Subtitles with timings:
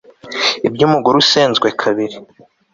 [0.67, 2.17] ibyo umugore usenzwe kabiri